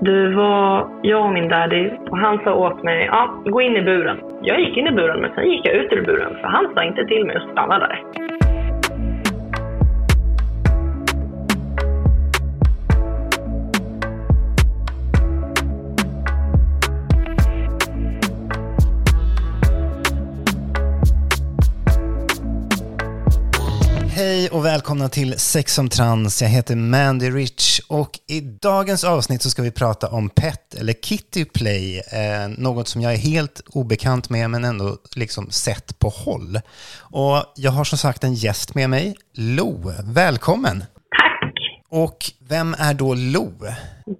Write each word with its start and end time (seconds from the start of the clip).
Det 0.00 0.28
var 0.28 0.88
jag 1.02 1.24
och 1.24 1.32
min 1.32 1.48
daddy 1.48 1.90
och 2.10 2.18
han 2.18 2.38
sa 2.44 2.54
åt 2.54 2.82
mig, 2.82 3.08
ja, 3.12 3.42
gå 3.44 3.60
in 3.60 3.76
i 3.76 3.82
buren. 3.82 4.20
Jag 4.42 4.60
gick 4.60 4.76
in 4.76 4.86
i 4.86 4.92
buren 4.92 5.20
men 5.20 5.30
sen 5.34 5.50
gick 5.50 5.66
jag 5.66 5.74
ut 5.74 5.92
ur 5.92 6.02
buren 6.02 6.34
för 6.40 6.48
han 6.48 6.66
sa 6.74 6.84
inte 6.84 7.04
till 7.04 7.26
mig 7.26 7.36
att 7.36 7.52
stanna 7.52 7.78
där. 7.78 8.27
Hej 24.48 24.58
och 24.58 24.64
välkomna 24.64 25.08
till 25.08 25.38
Sex 25.38 25.74
som 25.74 25.88
trans. 25.88 26.42
Jag 26.42 26.48
heter 26.48 26.76
Mandy 26.76 27.30
Rich 27.30 27.80
och 27.88 28.10
i 28.28 28.40
dagens 28.62 29.04
avsnitt 29.04 29.42
så 29.42 29.50
ska 29.50 29.62
vi 29.62 29.70
prata 29.72 30.06
om 30.08 30.28
PET 30.30 30.74
eller 30.80 30.92
Kitty 30.92 31.44
Play. 31.44 31.96
Eh, 31.98 32.48
något 32.58 32.88
som 32.88 33.02
jag 33.02 33.12
är 33.12 33.16
helt 33.18 33.60
obekant 33.74 34.30
med 34.30 34.50
men 34.50 34.64
ändå 34.64 34.96
liksom 35.16 35.50
sett 35.50 35.98
på 35.98 36.08
håll. 36.08 36.56
Och 37.12 37.36
jag 37.56 37.70
har 37.70 37.84
som 37.84 37.98
sagt 37.98 38.24
en 38.24 38.34
gäst 38.34 38.74
med 38.74 38.90
mig, 38.90 39.16
Lo. 39.56 39.92
Välkommen! 40.14 40.76
Tack! 41.18 41.54
Och 41.90 42.18
vem 42.50 42.74
är 42.78 42.94
då 42.94 43.14
Lo? 43.14 43.46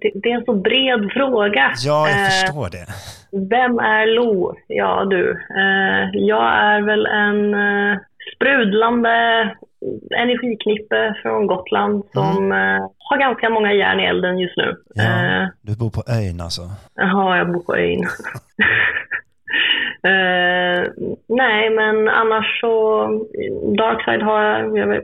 Det, 0.01 0.11
det 0.23 0.29
är 0.31 0.35
en 0.37 0.45
så 0.45 0.53
bred 0.53 1.11
fråga. 1.13 1.73
Ja, 1.85 2.09
jag 2.09 2.19
Eh, 2.25 2.29
förstår 2.29 2.69
det. 2.69 2.85
Vem 3.31 3.79
är 3.79 4.15
Lo? 4.15 4.55
Ja 4.67 5.05
du, 5.05 5.31
eh, 5.31 6.09
jag 6.13 6.45
är 6.53 6.81
väl 6.89 7.05
en 7.05 7.53
eh, 7.53 7.97
sprudlande 8.35 9.09
energiknippe 10.23 11.15
från 11.21 11.47
Gotland 11.47 12.03
som 12.13 12.51
eh, 12.51 12.81
har 12.97 13.17
ganska 13.19 13.49
många 13.49 13.73
järn 13.73 13.99
i 13.99 14.05
elden 14.05 14.39
just 14.39 14.57
nu. 14.57 14.75
Ja, 14.95 15.03
Eh, 15.03 15.47
du 15.61 15.75
bor 15.75 15.89
på 15.89 16.03
ön 16.07 16.41
alltså. 16.41 16.61
Jaha, 16.95 17.37
jag 17.37 17.51
bor 17.53 17.59
på 17.63 17.75
ön. 17.77 18.03
Eh, 20.03 20.83
nej, 21.27 21.69
men 21.69 22.07
annars 22.07 22.59
så, 22.61 23.05
Darkside 23.77 24.21
har 24.23 24.43
jag, 24.43 24.77
jag 24.77 25.01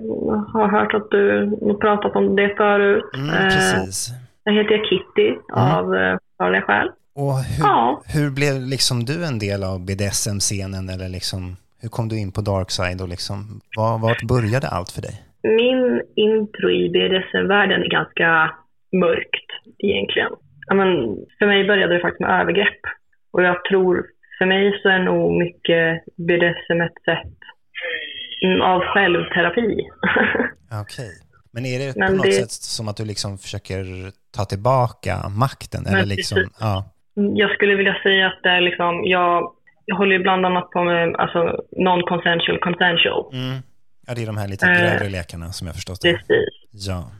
har 0.53 0.67
hört 0.79 0.93
att 0.93 1.09
du 1.11 1.49
pratat 1.81 2.15
om 2.15 2.35
det 2.35 2.55
förut. 2.57 3.03
Mm, 3.15 3.29
Eh, 3.35 3.43
precis. 3.43 4.09
jag 4.43 4.53
heter 4.53 4.77
Kitty 4.89 5.37
av 5.53 5.95
eh, 5.95 6.17
förklarliga 6.37 6.61
skäl. 6.61 6.87
Och 7.15 7.33
hur, 7.39 7.63
Ja. 7.65 8.01
hur 8.13 8.29
blev 8.31 8.61
liksom 8.61 9.05
du 9.05 9.25
en 9.25 9.39
del 9.39 9.63
av 9.63 9.85
BDSM-scenen 9.85 10.89
eller 10.89 11.09
liksom, 11.09 11.55
hur 11.85 11.89
kom 11.89 12.07
du 12.09 12.15
in 12.19 12.31
på 12.31 12.41
Darkside 12.41 13.01
och 13.01 13.09
liksom, 13.15 13.61
var, 13.77 13.99
vart 13.99 14.23
började 14.23 14.67
allt 14.67 14.91
för 14.95 15.01
dig? 15.01 15.15
Min 15.61 16.01
intro 16.15 16.69
i 16.71 16.89
BDSM-världen 16.95 17.79
är 17.83 17.89
ganska 17.99 18.29
mörkt 19.05 19.49
egentligen. 19.87 20.31
Men 20.79 20.89
för 21.39 21.45
mig 21.51 21.67
började 21.67 21.93
det 21.93 21.99
faktiskt 22.01 22.19
med 22.25 22.41
övergrepp. 22.41 22.81
Och 23.33 23.43
jag 23.43 23.63
tror, 23.65 24.05
för 24.37 24.45
mig 24.45 24.79
så 24.81 24.89
är 24.89 24.99
nog 24.99 25.31
mycket 25.43 26.03
BDSM 26.27 26.81
ett 26.87 26.99
sätt 27.09 27.37
mm, 28.45 28.61
av 28.61 28.79
självterapi. 28.81 29.69
Okej. 30.83 31.11
Men 31.53 31.65
är 31.65 31.79
det 31.79 31.95
Men 31.95 32.07
på 32.07 32.15
något 32.15 32.25
det- 32.25 32.31
sätt 32.31 32.51
som 32.51 32.87
att 32.87 32.97
du 32.97 33.05
liksom 33.05 33.37
försöker 33.37 33.83
ta 34.37 34.45
tillbaka 34.45 35.13
makten? 35.29 35.85
Eller 35.87 36.05
liksom, 36.05 36.35
precis. 36.35 36.57
ja. 36.59 36.75
jag 37.13 37.49
skulle 37.55 37.75
vilja 37.75 37.95
säga 38.03 38.27
att 38.27 38.39
det 38.43 38.49
är 38.49 38.61
liksom, 38.61 39.03
jag, 39.05 39.51
jag 39.85 39.95
håller 39.95 40.11
ju 40.17 40.21
bland 40.21 40.45
annat 40.45 40.69
på 40.69 40.83
med 40.83 41.15
alltså, 41.15 41.39
non-consensual, 41.71 42.59
consensual. 42.59 43.33
Mm. 43.33 43.57
ja, 44.07 44.13
det 44.13 44.21
är 44.23 44.25
de 44.25 44.37
här 44.37 44.47
lite 44.47 44.65
Eh, 44.65 44.79
grövre 44.79 45.09
lekarna 45.09 45.51
som 45.51 45.67
jag 45.67 45.75
förstått 45.75 46.01
det. 46.01 46.13
Precis. 46.13 46.53
Ja. 46.71 47.11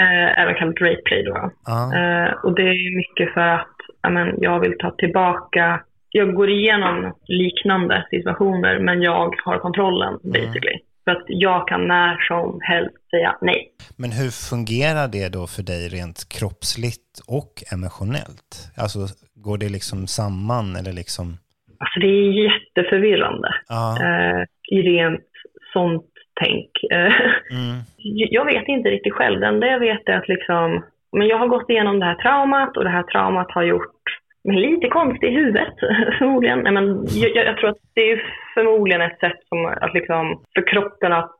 Eh, 0.00 0.40
även 0.42 0.54
kallat 0.54 0.80
rape 0.80 1.02
play 1.04 1.22
då. 1.24 1.36
Eh, 1.36 2.32
och 2.44 2.54
det 2.54 2.62
är 2.62 2.96
mycket 2.96 3.34
för 3.34 3.40
att 3.40 3.76
ja, 4.02 4.10
men, 4.10 4.34
jag 4.38 4.60
vill 4.60 4.74
ta 4.78 4.90
tillbaka, 4.90 5.82
jag 6.10 6.34
går 6.34 6.50
igenom 6.50 7.14
liknande 7.26 8.06
situationer 8.10 8.78
men 8.78 9.02
jag 9.02 9.34
har 9.44 9.58
kontrollen 9.58 10.18
basically. 10.22 10.76
För 11.04 11.10
att 11.10 11.24
jag 11.26 11.68
kan 11.68 11.88
när 11.88 12.16
som 12.28 12.58
helst 12.62 12.96
säga 13.10 13.36
nej. 13.40 13.72
Men 13.96 14.12
hur 14.12 14.30
fungerar 14.30 15.08
det 15.08 15.28
då 15.28 15.46
för 15.46 15.62
dig 15.62 15.88
rent 15.88 16.28
kroppsligt 16.28 17.20
och 17.26 17.52
emotionellt? 17.72 18.72
Alltså, 18.76 18.98
går 19.34 19.58
det 19.58 19.68
liksom 19.68 20.06
samman 20.06 20.76
eller 20.76 20.92
liksom? 20.92 21.38
Alltså 21.80 22.00
det 22.00 22.06
är 22.06 22.44
jätteförvirrande 22.44 23.48
Ja. 23.68 23.96
eh, 24.04 24.42
i 24.76 24.82
rent 24.82 25.26
sånt 25.72 26.06
tänk. 26.40 26.70
Eh, 26.92 27.12
Mm. 27.56 27.76
jag 28.36 28.44
vet 28.44 28.68
inte 28.68 28.88
riktigt 28.90 29.12
själv. 29.14 29.40
Det 29.40 29.46
enda 29.46 29.66
jag 29.66 29.78
vet 29.80 30.08
är 30.08 30.12
att 30.18 30.28
liksom, 30.28 30.84
men 31.12 31.26
jag 31.28 31.38
har 31.38 31.46
gått 31.48 31.70
igenom 31.70 31.98
det 32.00 32.06
här 32.06 32.14
traumat 32.14 32.76
och 32.76 32.84
det 32.84 32.90
här 32.90 33.02
traumat 33.02 33.50
har 33.50 33.62
gjort 33.62 33.96
mig 34.44 34.56
lite 34.56 34.88
konstig 34.88 35.28
i 35.28 35.34
huvudet 35.36 35.74
förmodligen. 36.18 36.58
Nej, 36.58 36.72
men 36.72 36.84
jag, 37.08 37.30
jag 37.36 37.46
jag 37.46 37.56
tror 37.56 37.70
att 37.70 37.76
det 37.94 38.10
är 38.12 38.22
förmodligen 38.54 39.00
ett 39.02 39.18
sätt 39.20 39.38
som 39.48 39.66
att 39.66 39.94
liksom, 39.94 40.42
för 40.54 40.66
kroppen 40.66 41.12
att 41.12 41.36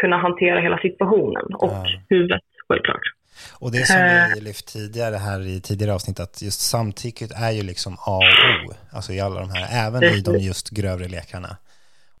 kunna 0.00 0.16
hantera 0.16 0.60
hela 0.60 0.78
situationen 0.78 1.44
och 1.54 1.70
Ja. 1.72 1.84
huvudet 2.10 2.40
självklart. 2.68 3.00
Och 3.50 3.72
det 3.72 3.86
som 3.86 3.96
Eh. 3.96 4.26
vi 4.34 4.40
lyft 4.40 4.66
tidigare 4.66 5.16
här 5.16 5.46
i 5.46 5.60
tidigare 5.60 5.94
avsnitt, 5.94 6.20
att 6.20 6.42
just 6.42 6.60
samtycket 6.60 7.30
är 7.32 7.50
ju 7.50 7.62
liksom 7.62 7.94
A 8.00 8.16
och 8.16 8.70
O, 8.70 8.74
alltså 8.90 9.12
i 9.12 9.20
alla 9.20 9.40
de 9.40 9.50
här, 9.50 9.86
även 9.86 10.04
i 10.04 10.20
de 10.20 10.38
just 10.38 10.70
grövre 10.70 11.08
lekarna. 11.08 11.56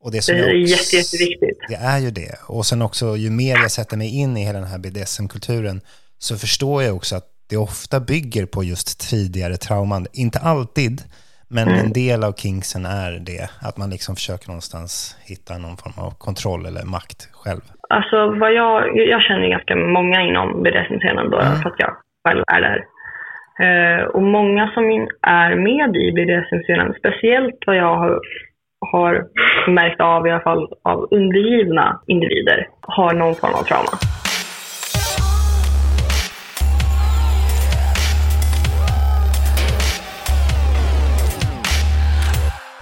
Och 0.00 0.12
det 0.12 0.22
som 0.22 0.34
Det 0.34 0.40
är 0.40 0.62
också, 0.62 0.74
jätte, 0.76 0.96
jätteviktigt. 0.96 1.58
Det 1.68 1.74
är 1.74 1.98
ju 1.98 2.10
det. 2.10 2.38
Och 2.46 2.66
sen 2.66 2.82
också, 2.82 3.16
ju 3.16 3.30
mer 3.30 3.56
jag 3.56 3.70
sätter 3.70 3.96
mig 3.96 4.08
in 4.08 4.36
i 4.36 4.44
hela 4.44 4.58
den 4.58 4.68
här 4.68 4.78
BDSM-kulturen, 4.78 5.80
så 6.18 6.38
förstår 6.38 6.82
jag 6.82 6.96
också 6.96 7.16
att 7.16 7.26
det 7.46 7.56
ofta 7.56 8.00
bygger 8.00 8.46
på 8.46 8.64
just 8.64 8.98
tidigare 8.98 9.56
trauman. 9.56 10.06
Inte 10.12 10.38
alltid, 10.38 11.02
men 11.48 11.68
Mm. 11.68 11.80
en 11.86 11.92
del 11.92 12.24
av 12.24 12.32
kinksen 12.32 12.86
är 12.86 13.12
det. 13.12 13.50
Att 13.58 13.76
man 13.76 13.90
liksom 13.90 14.16
försöker 14.16 14.46
någonstans 14.48 15.16
hitta 15.22 15.58
någon 15.58 15.76
form 15.76 15.92
av 15.96 16.10
kontroll 16.10 16.66
eller 16.66 16.84
makt 16.84 17.28
själv. 17.32 17.60
Alltså 17.96 18.30
vad 18.40 18.52
jag, 18.52 18.96
jag 18.96 19.22
känner 19.22 19.48
ganska 19.48 19.76
många 19.76 20.22
inom 20.22 20.62
BDSM-scenen 20.62 21.30
då, 21.30 21.38
Mm. 21.40 21.56
för 21.62 21.70
att 21.70 21.78
jag 21.78 21.92
själv 22.28 22.42
är 22.46 22.60
där. 22.60 22.78
Eh, 23.64 24.04
och 24.04 24.22
många 24.22 24.70
som 24.74 24.84
är 25.22 25.54
med 25.56 25.96
i 25.96 26.12
BDSM-scenen, 26.12 26.94
speciellt 26.98 27.58
vad 27.66 27.76
jag 27.76 27.96
har, 27.96 28.20
har 28.92 29.24
märkt 29.70 30.00
av 30.00 30.26
i 30.26 30.30
alla 30.30 30.40
fall 30.42 30.68
av 30.84 31.08
undergivna 31.10 32.00
individer, 32.06 32.68
har 32.80 33.12
någon 33.14 33.34
form 33.34 33.54
av 33.54 33.62
trauma. 33.62 33.98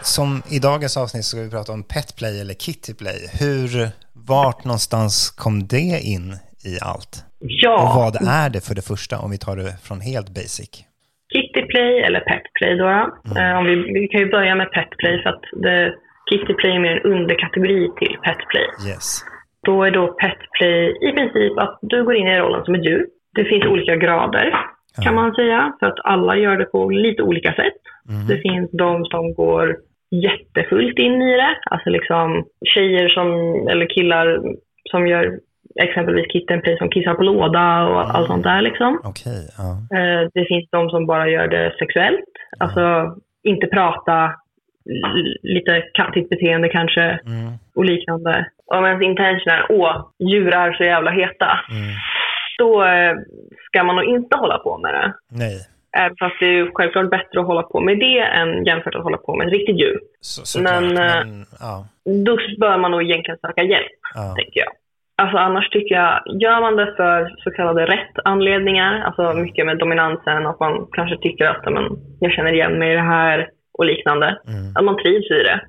Som 0.03 0.43
i 0.51 0.59
dagens 0.59 0.97
avsnitt 0.97 1.25
ska 1.25 1.41
vi 1.41 1.51
prata 1.51 1.73
om 1.73 1.83
petplay 1.83 2.41
eller 2.41 2.55
kittyplay. 2.55 3.31
Hur, 3.41 3.89
vart 4.35 4.65
någonstans 4.65 5.31
kom 5.43 5.57
det 5.75 6.01
in 6.15 6.27
i 6.71 6.73
allt? 6.91 7.13
Och 7.41 7.47
Ja, 7.65 7.77
vad 7.97 8.15
är 8.29 8.49
det 8.51 8.61
för 8.67 8.75
det 8.75 8.87
första, 8.93 9.19
om 9.25 9.31
vi 9.31 9.39
tar 9.39 9.57
det 9.57 9.73
från 9.87 10.01
helt 10.01 10.29
basic? 10.39 10.71
kittyplay 11.33 11.93
eller 12.07 12.21
petplay 12.21 12.73
då. 12.77 12.89
Eh, 13.41 13.59
om 13.59 13.65
vi, 13.65 13.75
vi 13.75 14.09
kan 14.09 14.21
ju 14.21 14.31
börja 14.31 14.55
med 14.55 14.73
petplay 14.73 15.23
för 15.23 15.31
att 15.31 15.43
det, 15.63 15.95
kittyplay 16.31 16.73
är 16.77 16.81
mer 16.81 16.97
en 16.97 17.13
underkategori 17.13 17.91
till 17.99 18.17
petplay. 18.25 18.67
Yes. 18.89 19.21
Då 19.67 19.85
är 19.85 19.91
då 19.91 20.07
petplay 20.07 20.81
i 21.09 21.13
princip 21.17 21.59
att 21.59 21.79
du 21.83 22.05
går 22.05 22.15
in 22.17 22.29
i 22.29 22.39
rollen 22.39 22.65
som 22.65 22.75
ett 22.75 22.85
djur. 22.87 23.07
Det 23.35 23.45
finns 23.45 23.65
olika 23.65 23.97
grader 23.97 24.47
kan 25.03 25.15
man 25.15 25.35
säga, 25.35 25.73
för 25.81 25.87
att 25.87 25.99
alla 26.05 26.37
gör 26.37 26.57
det 26.59 26.65
på 26.65 26.91
lite 26.91 27.23
olika 27.23 27.53
sätt. 27.53 27.81
Mhm. 28.09 28.27
Det 28.27 28.39
finns 28.39 28.71
de 28.73 29.05
som 29.05 29.35
går 29.35 29.77
jättefullt 30.11 30.99
in 30.99 31.23
i 31.23 31.37
det, 31.37 31.57
alltså 31.71 31.91
liksom 31.91 32.45
tjejer 32.75 33.09
som, 33.09 33.29
eller 33.71 33.87
killar 33.87 34.41
som 34.91 35.07
gör 35.07 35.39
exempelvis 35.83 36.33
kitten 36.33 36.61
play 36.61 36.79
som 36.79 36.91
kissar 36.91 37.15
på 37.15 37.23
låda 37.23 37.83
och 37.89 38.15
allt 38.15 38.27
sånt 38.27 38.45
där 38.45 38.63
liksom. 38.63 39.01
Okej, 39.05 39.49
ja. 39.59 39.97
Eh, 39.99 40.29
Det 40.35 40.45
finns 40.49 40.71
de 40.71 40.91
som 40.91 41.07
bara 41.07 41.29
gör 41.29 41.49
det 41.49 41.75
sexuellt, 41.79 42.33
alltså 42.59 43.17
inte 43.43 43.67
prata, 43.67 44.35
lite 45.43 45.83
kattigt 45.95 46.29
beteende 46.29 46.69
kanske 46.69 47.03
Mm, 47.03 47.53
och 47.75 47.85
liknande. 47.85 48.47
Om 48.67 48.85
ens 48.85 49.03
intention 49.03 49.53
är 49.53 49.67
åh, 49.69 50.11
djur 50.19 50.55
är 50.55 50.73
så 50.73 50.85
jävla 50.85 51.11
heta, 51.11 51.61
mm. 51.71 51.95
då 52.59 52.85
eh, 52.85 53.15
ska 53.67 53.85
man 53.85 53.97
nog 53.97 54.05
inte 54.05 54.37
hålla 54.37 54.59
på 54.59 54.79
med 54.79 54.95
det. 54.95 55.13
Nej, 55.31 55.59
Även 55.99 56.17
fast 56.21 56.37
det 56.41 56.47
är 56.47 56.71
självklart 56.75 57.11
bättre 57.11 57.41
att 57.41 57.47
hålla 57.47 57.63
på 57.63 57.81
med 57.81 57.99
det 57.99 58.19
än 58.21 58.65
jämfört 58.65 58.95
att 58.95 59.03
hålla 59.03 59.17
på 59.17 59.37
med 59.37 59.47
ett 59.47 59.53
riktigt 59.53 59.81
djur. 59.81 59.99
så, 60.21 60.47
såklart. 60.47 60.83
Men, 60.83 60.85
eh, 60.97 61.27
Men, 61.27 61.45
ja, 61.61 61.87
Då 62.27 62.39
bör 62.61 62.79
man 62.79 62.91
nog 62.91 63.03
egentligen 63.03 63.39
söka 63.41 63.63
hjälp, 63.63 63.93
ja. 64.15 64.35
tänker 64.37 64.61
jag. 64.61 64.69
Alltså 65.23 65.37
annars 65.39 65.69
tycker 65.69 65.95
jag, 65.95 66.23
gör 66.43 66.61
man 66.61 66.77
det 66.77 66.95
för 66.97 67.35
så 67.39 67.51
kallade 67.51 67.87
rätt 67.87 68.15
anledningar, 68.25 69.03
alltså 69.03 69.33
mycket 69.35 69.67
med 69.67 69.79
dominansen, 69.79 70.47
att 70.47 70.61
man 70.61 70.87
kanske 70.93 71.17
tycker 71.17 71.45
att 71.45 71.73
men, 71.73 71.85
jag 72.21 72.33
känner 72.33 72.53
igen 72.53 72.79
mig 72.79 72.93
i 72.93 72.95
det 72.95 73.01
här 73.17 73.49
och 73.79 73.85
liknande, 73.85 74.27
Mm. 74.49 74.77
att 74.77 74.85
man 74.85 74.97
trivs 74.97 75.31
i 75.31 75.43
det, 75.43 75.61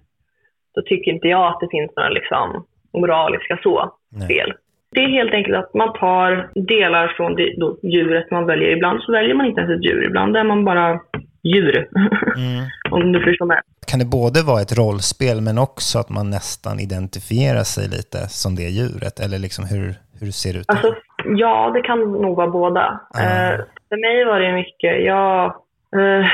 då 0.76 0.82
tycker 0.82 1.12
inte 1.12 1.28
jag 1.28 1.46
att 1.48 1.60
det 1.60 1.68
finns 1.72 1.92
några 1.96 2.10
liksom, 2.10 2.66
moraliska 2.94 3.60
så 3.64 3.94
Nej. 4.12 4.28
fel. 4.28 4.54
Det 4.96 5.00
är 5.00 5.08
helt 5.08 5.34
enkelt 5.34 5.58
att 5.58 5.74
man 5.74 5.94
tar 5.94 6.50
delar 6.56 7.08
från 7.18 7.36
det, 7.36 7.56
då, 7.58 7.78
djuret 7.84 8.32
man 8.32 8.46
väljer. 8.46 8.70
Ibland 8.70 9.02
så 9.02 9.12
väljer 9.12 9.36
man 9.36 9.46
inte 9.46 9.62
ens 9.62 9.78
ett 9.78 9.86
djur, 9.86 10.06
ibland 10.06 10.38
är 10.38 10.44
man 10.44 10.66
bara 10.66 11.00
djur. 11.44 11.88
Mm. 12.38 12.66
Om 12.92 13.12
du 13.12 13.20
förstår 13.24 13.46
mig. 13.46 13.60
Kan 13.88 14.00
det 14.00 14.06
både 14.06 14.40
vara 14.44 14.62
ett 14.62 14.78
rollspel 14.78 15.42
men 15.42 15.58
också 15.58 16.00
att 16.00 16.10
man 16.10 16.30
nästan 16.30 16.80
identifierar 16.80 17.64
sig 17.64 17.84
lite 17.84 18.18
som 18.18 18.56
det 18.56 18.70
djuret? 18.78 19.20
Eller 19.20 19.40
liksom 19.40 19.64
hur, 19.72 19.88
hur 20.20 20.32
ser 20.32 20.54
det 20.54 20.60
ut? 20.60 20.70
Alltså, 20.70 20.96
ja, 21.26 21.72
det 21.76 21.82
kan 21.82 22.00
nog 22.00 22.36
vara 22.38 22.48
båda. 22.48 22.86
Uh, 23.18 23.54
för 23.90 23.98
mig 24.06 24.26
var 24.26 24.40
det 24.40 24.54
mycket, 24.54 25.04
jag, 25.06 25.56
uh, 25.96 26.26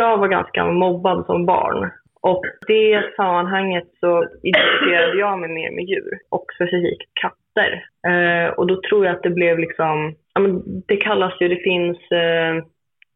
jag 0.00 0.18
var 0.18 0.28
ganska 0.28 0.64
mobbad 0.64 1.26
som 1.26 1.46
barn. 1.46 1.90
Och 2.20 2.42
i 2.68 2.72
det 2.72 3.02
sammanhanget 3.16 3.88
så 4.00 4.24
identifierade 4.42 5.18
jag 5.18 5.38
mig 5.38 5.50
mer 5.50 5.70
med 5.70 5.84
djur 5.84 6.18
och 6.30 6.46
specifikt 6.56 7.10
katter. 7.56 7.84
Uh, 8.08 8.48
och 8.48 8.66
då 8.66 8.80
tror 8.88 9.06
jag 9.06 9.16
att 9.16 9.22
det 9.22 9.30
blev 9.30 9.58
liksom, 9.58 10.14
ja, 10.34 10.40
men 10.40 10.62
det 10.88 10.96
kallas 10.96 11.32
ju, 11.40 11.48
det 11.48 11.62
finns 11.62 11.98
uh, 11.98 12.64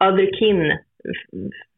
other 0.08 0.38
kin 0.38 0.78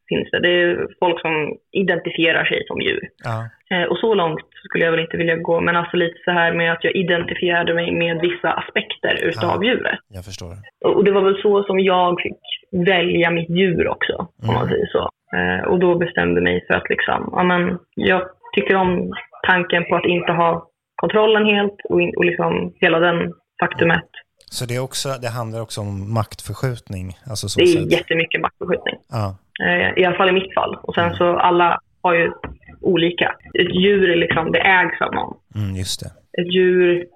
finns 0.09 0.31
det. 0.31 0.41
Det 0.41 0.63
är 0.63 0.87
folk 1.01 1.21
som 1.21 1.57
identifierar 1.73 2.45
sig 2.45 2.65
som 2.67 2.81
djur. 2.81 3.09
Ja. 3.25 3.37
Eh, 3.71 3.87
och 3.91 3.99
så 3.99 4.15
långt 4.15 4.41
skulle 4.65 4.85
jag 4.85 4.93
väl 4.93 5.01
inte 5.01 5.17
vilja 5.17 5.37
gå, 5.37 5.61
men 5.61 5.77
alltså 5.77 5.97
lite 5.97 6.19
så 6.25 6.31
här 6.31 6.53
med 6.53 6.73
att 6.73 6.85
jag 6.85 6.97
identifierade 6.97 7.75
mig 7.75 7.93
med 7.93 8.21
vissa 8.21 8.51
aspekter 8.53 9.15
utav 9.29 9.65
ja, 9.65 9.71
djuret. 9.71 9.99
Jag 10.09 10.25
förstår. 10.25 10.53
Och 10.85 11.05
det 11.05 11.13
var 11.13 11.23
väl 11.23 11.43
så 11.43 11.63
som 11.63 11.81
jag 11.81 12.21
fick 12.21 12.41
välja 12.87 13.31
mitt 13.31 13.51
djur 13.51 13.89
också, 13.89 14.15
om 14.43 14.49
mm. 14.49 14.55
man 14.55 14.69
säger 14.69 14.87
så. 14.87 15.09
Eh, 15.37 15.65
och 15.71 15.79
då 15.79 15.99
bestämde 15.99 16.41
mig 16.41 16.67
för 16.67 16.75
att 16.75 16.89
liksom, 16.89 17.29
ja 17.33 17.43
men, 17.43 17.79
jag 17.95 18.23
tycker 18.55 18.77
om 18.77 19.13
tanken 19.47 19.85
på 19.85 19.97
att 19.97 20.05
inte 20.05 20.33
ha 20.33 20.72
kontrollen 21.03 21.45
helt 21.55 21.79
och, 21.91 22.01
in, 22.03 22.13
och 22.17 22.25
liksom 22.25 22.73
hela 22.85 22.99
den 22.99 23.19
faktumet. 23.63 24.09
Så 24.51 24.67
det, 24.67 24.75
är 24.77 24.81
också, 24.81 25.09
det 25.23 25.29
handlar 25.29 25.61
också 25.61 25.81
om 25.81 26.15
maktförskjutning? 26.15 27.07
Alltså 27.31 27.49
så 27.49 27.61
det 27.61 27.65
är 27.65 27.83
sätt. 27.83 27.93
jättemycket 27.93 28.41
maktförskjutning. 28.41 28.97
Ja. 29.11 29.37
Eh, 29.65 30.03
I 30.03 30.05
alla 30.05 30.17
fall 30.17 30.29
i 30.29 30.33
mitt 30.33 30.55
fall. 30.55 30.73
Och 30.83 30.95
sen 30.95 31.05
mm. 31.05 31.17
så 31.17 31.39
alla 31.39 31.81
har 32.03 32.15
ju 32.15 32.33
olika. 32.81 33.29
Ett 33.61 33.75
djur 33.83 34.11
är 34.11 34.17
liksom, 34.17 34.53
det 34.53 34.59
ägs 34.59 35.01
av 35.01 35.15
någon. 35.15 35.37
Mm, 35.55 35.77
just 35.77 36.01
det. 36.01 36.11
Ett 36.41 36.53
djur 36.55 37.07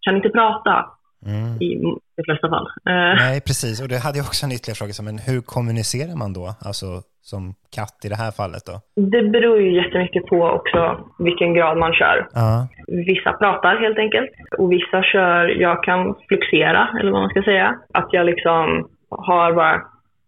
kan 0.00 0.16
inte 0.16 0.28
prata 0.28 0.86
mm. 1.26 1.62
i 1.62 1.74
de 2.16 2.24
flesta 2.24 2.48
fall. 2.48 2.66
Eh. 2.86 3.14
Nej, 3.24 3.40
precis. 3.40 3.82
Och 3.82 3.88
det 3.88 3.98
hade 3.98 4.18
jag 4.18 4.26
också 4.26 4.46
en 4.46 4.52
ytterligare 4.52 4.76
fråga. 4.76 4.92
Men 5.02 5.18
hur 5.18 5.40
kommunicerar 5.40 6.16
man 6.16 6.32
då? 6.32 6.54
Alltså 6.60 6.86
som 7.22 7.54
katt 7.76 7.98
i 8.04 8.08
det 8.08 8.16
här 8.16 8.30
fallet 8.30 8.62
då? 8.66 8.76
Det 9.10 9.22
beror 9.22 9.60
ju 9.60 9.82
jättemycket 9.82 10.26
på 10.26 10.38
också 10.58 10.80
vilken 11.18 11.54
grad 11.54 11.78
man 11.78 11.92
kör. 11.92 12.18
Uh. 12.18 12.64
Vissa 12.86 13.32
pratar 13.32 13.76
helt 13.76 13.98
enkelt 13.98 14.30
och 14.58 14.72
vissa 14.72 15.02
kör, 15.02 15.48
jag 15.48 15.82
kan 15.82 16.14
fluxera 16.28 16.88
eller 17.00 17.10
vad 17.12 17.20
man 17.20 17.30
ska 17.30 17.42
säga. 17.42 17.78
Att 17.92 18.08
jag 18.12 18.26
liksom 18.26 18.88
har 19.10 19.52
bara 19.52 19.82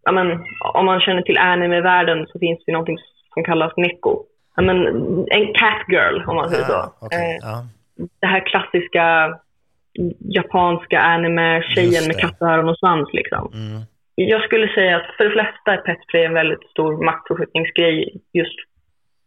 ja, 0.05 0.11
men, 0.11 0.27
om 0.73 0.85
man 0.85 0.99
känner 0.99 1.21
till 1.21 1.37
anime-världen 1.37 2.27
så 2.27 2.39
finns 2.39 2.59
det 2.65 2.71
någonting 2.71 2.97
som 3.33 3.43
kallas 3.43 3.73
neko. 3.77 4.23
Ja, 4.55 4.63
men, 4.63 4.77
en 5.27 5.53
catgirl 5.53 6.29
om 6.29 6.35
man 6.35 6.49
säger 6.49 6.65
ja, 6.69 6.93
så. 6.99 7.05
Okay, 7.05 7.19
eh, 7.19 7.37
ja. 7.41 7.65
Det 8.21 8.27
här 8.27 8.45
klassiska 8.45 9.35
japanska 10.19 10.99
anime-tjejen 10.99 12.07
med 12.07 12.19
kattöron 12.19 12.69
och 12.69 12.77
svans 12.77 13.09
liksom. 13.13 13.51
Mm. 13.53 13.81
Jag 14.15 14.43
skulle 14.43 14.67
säga 14.73 14.97
att 14.97 15.15
för 15.17 15.23
de 15.23 15.29
flesta 15.29 15.73
är 15.73 15.77
petplay 15.77 16.23
en 16.25 16.33
väldigt 16.33 16.69
stor 16.69 17.05
maktförskjutningsgrej 17.05 18.21
just 18.33 18.55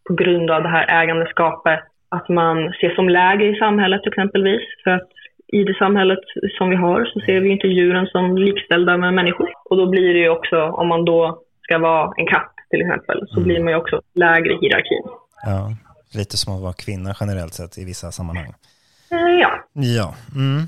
på 0.09 0.15
grund 0.15 0.51
av 0.51 0.63
det 0.63 0.69
här 0.69 1.03
ägandeskapet. 1.03 1.81
Att 2.09 2.29
man 2.29 2.69
ses 2.69 2.95
som 2.95 3.09
lägre 3.09 3.47
i 3.49 3.59
samhället 3.59 4.07
exempelvis. 4.07 4.63
För 4.85 4.91
att 4.91 5.09
i 5.47 5.65
det 5.65 5.75
samhället 5.79 6.25
som 6.59 6.71
vi 6.71 6.77
har 6.77 7.05
så 7.05 7.21
ser 7.21 7.41
vi 7.41 7.49
inte 7.49 7.67
djuren 7.67 8.07
som 8.07 8.39
likställda 8.39 8.97
med 8.97 9.15
människor. 9.15 9.49
Och 9.65 9.77
då 9.77 9.87
blir 9.87 10.15
det 10.15 10.21
ju 10.21 10.29
också, 10.29 10.63
om 10.63 10.89
man 10.89 11.05
då 11.05 11.43
ska 11.63 11.79
vara 11.79 12.13
en 12.17 12.27
katt 12.27 12.55
till 12.71 12.81
exempel, 12.81 13.25
så 13.29 13.37
mm. 13.37 13.45
blir 13.45 13.61
man 13.63 13.73
ju 13.73 13.79
också 13.79 14.01
lägre 14.15 14.53
i 14.53 14.59
hierarkin. 14.61 15.03
Ja, 15.47 15.71
lite 16.15 16.37
som 16.37 16.55
att 16.55 16.63
vara 16.63 16.73
kvinna 16.73 17.15
generellt 17.21 17.55
sett 17.55 17.79
i 17.79 17.85
vissa 17.85 18.11
sammanhang. 18.11 18.53
Ja. 19.11 19.65
Ja. 19.73 20.15
Mm. 20.35 20.67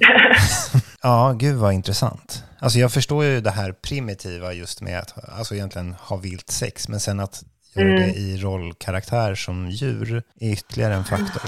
ja, 1.02 1.32
gud 1.38 1.56
vad 1.56 1.72
intressant. 1.72 2.44
Alltså 2.58 2.78
jag 2.78 2.92
förstår 2.92 3.24
ju 3.24 3.40
det 3.40 3.50
här 3.50 3.72
primitiva 3.72 4.52
just 4.52 4.80
med 4.80 4.98
att 4.98 5.38
alltså 5.38 5.54
egentligen 5.54 5.94
ha 6.00 6.16
vilt 6.16 6.50
sex, 6.50 6.88
men 6.88 7.00
sen 7.00 7.20
att 7.20 7.42
göra 7.74 7.88
mm. 7.88 8.00
det 8.02 8.14
i 8.14 8.36
rollkaraktär 8.36 9.34
som 9.34 9.70
djur 9.70 10.22
är 10.40 10.52
ytterligare 10.52 10.94
en 10.94 11.04
faktor. 11.04 11.42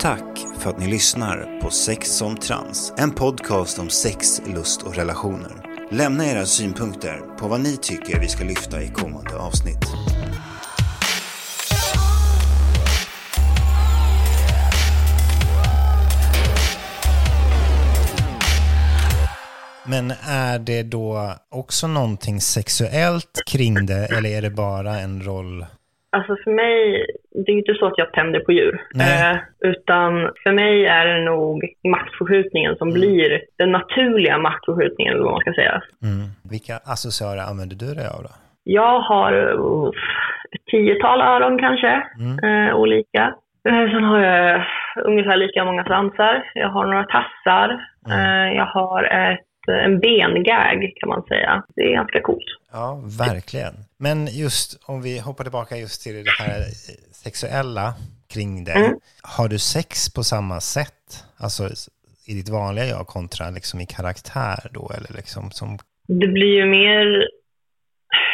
Tack 0.00 0.44
för 0.58 0.70
att 0.70 0.78
ni 0.78 0.86
lyssnar 0.86 1.60
på 1.60 1.70
Sex 1.70 2.08
som 2.08 2.36
trans, 2.36 2.92
en 2.96 3.10
podcast 3.10 3.78
om 3.78 3.90
sex, 3.90 4.42
lust 4.46 4.82
och 4.82 4.96
relationer. 4.96 5.67
Lämna 5.90 6.24
era 6.26 6.44
synpunkter 6.44 7.20
på 7.38 7.48
vad 7.48 7.60
ni 7.60 7.76
tycker 7.76 8.20
vi 8.20 8.28
ska 8.28 8.44
lyfta 8.44 8.82
i 8.82 8.88
kommande 8.88 9.36
avsnitt. 9.36 9.78
Men 19.86 20.10
är 20.28 20.58
det 20.58 20.82
då 20.82 21.34
också 21.50 21.86
någonting 21.86 22.40
sexuellt 22.40 23.42
kring 23.52 23.86
det 23.86 24.06
eller 24.16 24.30
är 24.30 24.42
det 24.42 24.50
bara 24.50 24.98
en 24.98 25.22
roll 25.22 25.66
Alltså 26.16 26.36
för 26.44 26.50
mig, 26.50 27.06
det 27.46 27.52
är 27.52 27.58
inte 27.58 27.74
så 27.74 27.86
att 27.86 27.98
jag 27.98 28.12
tänder 28.12 28.40
på 28.40 28.52
djur. 28.52 28.80
Eh, 28.94 29.36
utan 29.60 30.30
för 30.42 30.52
mig 30.52 30.86
är 30.86 31.06
det 31.06 31.24
nog 31.24 31.64
maktförskjutningen 31.88 32.76
som 32.76 32.88
mm. 32.88 33.00
blir 33.00 33.42
den 33.58 33.72
naturliga 33.72 34.38
maktförskjutningen, 34.38 35.14
eller 35.14 35.24
vad 35.24 35.32
man 35.32 35.40
ska 35.40 35.52
säga. 35.52 35.82
Mm. 36.02 36.28
Vilka 36.50 36.76
accessoarer 36.76 37.42
använder 37.50 37.76
du 37.76 37.94
dig 37.94 38.06
av 38.06 38.22
då? 38.22 38.30
Jag 38.64 39.00
har 39.00 39.32
uh, 39.32 39.90
ett 40.54 40.64
tiotal 40.70 41.20
öron 41.20 41.58
kanske, 41.58 42.02
mm. 42.18 42.38
eh, 42.44 42.76
olika. 42.76 43.34
Eh, 43.68 43.90
sen 43.92 44.04
har 44.04 44.20
jag 44.20 44.64
ungefär 45.04 45.36
lika 45.36 45.64
många 45.64 45.84
svansar. 45.84 46.50
Jag 46.54 46.68
har 46.68 46.86
några 46.86 47.04
tassar. 47.04 47.68
Mm. 48.06 48.18
Eh, 48.18 48.56
jag 48.56 48.66
har 48.66 49.04
ett 49.04 49.44
en 49.84 50.00
bengag 50.00 50.92
kan 50.96 51.08
man 51.08 51.22
säga. 51.22 51.64
Det 51.76 51.82
är 51.82 51.92
ganska 51.92 52.20
coolt. 52.20 52.44
Ja, 52.72 53.02
verkligen. 53.18 53.74
Men 53.98 54.26
just 54.26 54.88
om 54.88 55.02
vi 55.02 55.18
hoppar 55.18 55.44
tillbaka 55.44 55.76
just 55.76 56.02
till 56.02 56.24
det 56.24 56.30
här 56.38 56.60
sexuella 57.24 57.94
kring 58.32 58.64
det. 58.64 58.72
Mm. 58.72 58.98
Har 59.22 59.48
du 59.48 59.58
sex 59.58 60.14
på 60.14 60.22
samma 60.22 60.60
sätt? 60.60 61.24
Alltså 61.36 61.62
i 62.30 62.34
ditt 62.34 62.48
vanliga 62.48 62.86
jag 62.86 63.06
kontra 63.06 63.50
liksom 63.50 63.80
i 63.80 63.86
karaktär 63.86 64.58
då? 64.70 64.90
Eller 64.96 65.16
liksom 65.16 65.50
som... 65.50 65.78
Det 66.06 66.28
blir 66.28 66.54
ju 66.60 66.66
mer, 66.66 67.04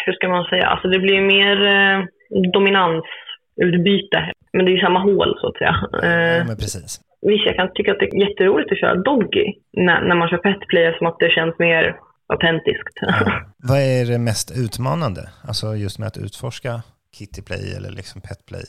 hur 0.06 0.12
ska 0.12 0.28
man 0.28 0.44
säga, 0.44 0.66
alltså 0.66 0.88
det 0.88 0.98
blir 0.98 1.20
mer 1.20 1.56
eh, 1.66 2.04
dominansutbyte. 2.52 4.32
Men 4.52 4.64
det 4.64 4.70
är 4.70 4.76
ju 4.76 4.80
samma 4.80 5.00
hål 5.00 5.38
så 5.40 5.48
att 5.48 5.56
säga. 5.56 5.74
Eh, 6.02 6.38
ja, 6.38 6.44
men 6.44 6.56
precis. 6.56 7.00
Visst, 7.22 7.46
jag 7.46 7.56
kan 7.56 7.72
tycka 7.74 7.92
att 7.92 7.98
det 7.98 8.06
är 8.06 8.28
jätteroligt 8.28 8.72
att 8.72 8.78
köra 8.78 8.94
Doggy 8.94 9.46
när, 9.72 10.00
när 10.08 10.14
man 10.14 10.28
kör 10.28 10.36
petplay 10.36 10.98
som 10.98 11.06
att 11.06 11.18
det 11.18 11.30
känns 11.30 11.58
mer 11.58 11.96
autentiskt. 12.26 12.94
Ja. 13.00 13.42
Vad 13.68 13.78
är 13.78 14.04
det 14.04 14.18
mest 14.18 14.58
utmanande? 14.64 15.22
Alltså 15.48 15.76
just 15.76 15.98
med 15.98 16.08
att 16.08 16.18
utforska 16.18 16.82
Kittyplay 17.16 17.64
eller 17.76 17.90
liksom 18.00 18.20
petplay? 18.28 18.66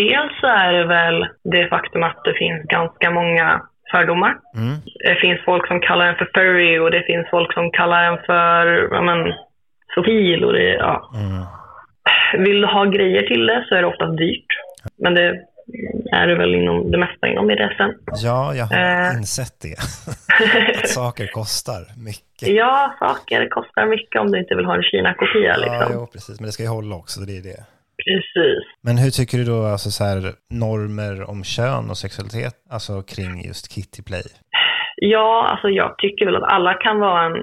Dels 0.00 0.34
så 0.40 0.46
är 0.46 0.72
det 0.72 0.86
väl 0.86 1.26
det 1.52 1.68
faktum 1.68 2.02
att 2.02 2.20
det 2.24 2.34
finns 2.34 2.62
ganska 2.76 3.10
många 3.10 3.62
fördomar. 3.90 4.32
Mm. 4.56 4.74
Det 5.04 5.16
finns 5.20 5.40
folk 5.44 5.66
som 5.66 5.80
kallar 5.80 6.06
den 6.06 6.16
för 6.20 6.30
furry 6.34 6.78
och 6.78 6.90
det 6.90 7.02
finns 7.02 7.26
folk 7.30 7.52
som 7.54 7.70
kallar 7.70 8.02
den 8.10 8.18
för 8.26 8.66
ja, 8.94 9.02
men, 9.02 9.18
sofil. 9.94 10.44
Och 10.44 10.52
det, 10.52 10.74
ja. 10.74 11.10
Mm. 11.14 11.44
Vill 12.44 12.60
du 12.60 12.66
ha 12.66 12.84
grejer 12.84 13.22
till 13.22 13.46
det 13.46 13.64
så 13.68 13.74
är 13.74 13.82
det 13.82 13.88
oftast 13.88 14.18
dyrt. 14.18 14.50
Men 14.96 15.14
det 15.14 15.26
är 16.12 16.26
det 16.26 16.34
väl 16.34 16.54
inom 16.54 16.90
det 16.90 16.98
mesta 16.98 17.28
inom 17.28 17.46
BDSM. 17.46 17.90
Ja, 18.24 18.54
jag 18.54 18.64
har 18.64 19.10
uh, 19.10 19.18
insett 19.18 19.60
det. 19.60 19.76
att 20.82 20.88
saker 20.88 21.26
kostar 21.26 21.82
mycket. 21.96 22.48
Ja, 22.48 22.94
saker 22.98 23.48
kostar 23.48 23.86
mycket 23.86 24.20
om 24.20 24.30
du 24.30 24.38
inte 24.38 24.54
vill 24.54 24.64
ha 24.64 24.76
en 24.76 24.82
Kina-kopia. 24.82 25.56
Ja, 25.56 25.56
liksom. 25.56 25.92
jo, 25.94 26.06
precis. 26.06 26.40
Men 26.40 26.46
det 26.46 26.52
ska 26.52 26.62
ju 26.62 26.68
hålla 26.68 26.96
också, 26.96 27.20
det 27.20 27.36
är 27.36 27.42
det. 27.42 27.64
Precis. 28.04 28.62
Men 28.82 28.98
hur 28.98 29.10
tycker 29.10 29.38
du 29.38 29.44
då, 29.44 29.62
alltså 29.62 29.90
så 29.90 30.04
här, 30.04 30.20
normer 30.50 31.30
om 31.30 31.44
kön 31.44 31.90
och 31.90 31.96
sexualitet, 31.96 32.54
alltså 32.70 33.02
kring 33.02 33.44
just 33.46 33.72
kittyplay? 33.72 34.26
Ja, 34.96 35.46
alltså 35.50 35.68
jag 35.68 35.98
tycker 35.98 36.26
väl 36.26 36.36
att 36.36 36.52
alla 36.52 36.74
kan 36.74 36.98
vara 36.98 37.24
en, 37.26 37.36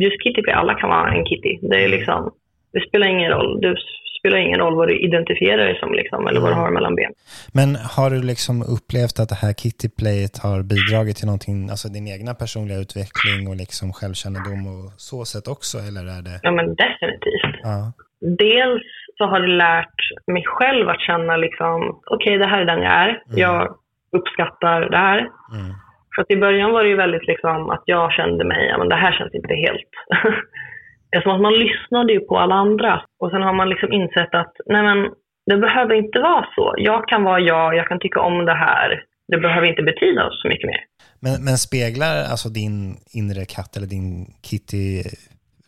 just 0.00 0.22
kittyplay, 0.22 0.54
alla 0.54 0.74
kan 0.74 0.88
vara 0.88 1.12
en 1.14 1.24
kitty. 1.24 1.58
Det 1.62 1.76
är 1.76 1.86
mm. 1.86 1.98
liksom, 1.98 2.30
Det 2.72 2.80
spelar 2.88 3.06
ingen 3.06 3.30
roll. 3.30 3.60
Det 3.60 3.76
spelar 4.22 4.38
ingen 4.38 4.60
roll 4.60 4.74
vad 4.76 4.88
du 4.88 4.98
identifierar 4.98 5.64
dig 5.64 5.78
som 5.80 5.92
liksom, 5.92 6.26
eller 6.26 6.40
vad 6.40 6.50
du 6.50 6.54
har 6.54 6.70
mellan 6.70 6.94
benen. 6.94 7.14
Men 7.52 7.76
har 7.96 8.10
du 8.10 8.22
liksom 8.22 8.62
upplevt 8.62 9.20
att 9.20 9.28
det 9.28 9.34
här 9.34 9.52
Kittyplayet 9.52 10.38
har 10.38 10.62
bidragit 10.62 11.16
till 11.16 11.26
någonting, 11.26 11.70
alltså 11.70 11.88
din 11.88 12.08
egna 12.08 12.34
personliga 12.34 12.78
utveckling 12.78 13.48
och 13.48 13.56
liksom 13.56 13.92
självkännedom 13.92 14.60
och 14.72 14.92
så 14.96 15.24
sätt 15.24 15.48
också, 15.48 15.78
eller 15.78 16.04
är 16.18 16.22
det? 16.22 16.40
Ja, 16.42 16.50
men 16.50 16.66
definitivt. 16.74 17.54
Ja. 17.62 17.92
Dels 18.38 18.82
så 19.22 19.26
har 19.28 19.40
det 19.40 19.56
lärt 19.66 19.98
mig 20.26 20.44
själv 20.46 20.88
att 20.88 21.00
känna 21.00 21.36
liksom, 21.36 22.00
okej, 22.14 22.38
det 22.38 22.50
här 22.52 22.60
är 22.60 22.64
den 22.64 22.82
jag 22.82 22.92
är. 22.92 23.22
Jag 23.44 23.58
uppskattar 24.16 24.80
det 24.80 25.02
här. 25.08 25.18
Mm. 25.18 25.70
För 26.14 26.22
att 26.22 26.30
i 26.30 26.36
början 26.36 26.72
var 26.72 26.82
det 26.82 26.88
ju 26.88 26.96
väldigt 26.96 27.26
liksom 27.26 27.70
att 27.70 27.82
jag 27.86 28.12
kände 28.12 28.44
mig, 28.44 28.66
ja 28.70 28.78
men 28.78 28.88
det 28.88 29.02
här 29.04 29.12
känns 29.12 29.34
inte 29.34 29.54
helt... 29.54 29.90
det 31.10 31.16
är 31.16 31.22
som 31.22 31.32
att 31.32 31.46
man 31.48 31.58
lyssnade 31.64 32.12
ju 32.12 32.20
på 32.20 32.38
alla 32.38 32.54
andra. 32.54 33.02
Och 33.20 33.30
sen 33.30 33.42
har 33.42 33.52
man 33.52 33.68
liksom 33.68 33.92
insett 33.92 34.34
att, 34.34 34.54
nej 34.66 34.82
men 34.82 34.98
det 35.46 35.56
behöver 35.56 35.94
inte 35.94 36.18
vara 36.18 36.46
så. 36.54 36.74
Jag 36.76 37.08
kan 37.08 37.22
vara 37.24 37.40
jag, 37.40 37.76
jag 37.76 37.88
kan 37.88 38.00
tycka 38.00 38.20
om 38.20 38.44
det 38.44 38.58
här. 38.66 39.04
Det 39.28 39.38
behöver 39.38 39.66
inte 39.66 39.82
betyda 39.82 40.30
så 40.30 40.48
mycket 40.48 40.66
mer. 40.66 40.80
Men, 41.20 41.44
men 41.44 41.56
speglar 41.56 42.14
alltså 42.32 42.48
din 42.48 42.96
inre 43.20 43.44
katt 43.44 43.76
eller 43.76 43.86
din 43.86 44.26